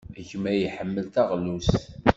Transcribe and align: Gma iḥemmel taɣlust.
Gma 0.29 0.51
iḥemmel 0.63 1.05
taɣlust. 1.13 1.79